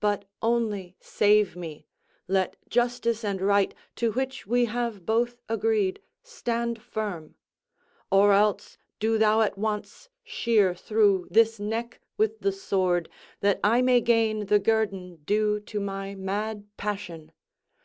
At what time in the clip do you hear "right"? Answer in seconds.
3.40-3.72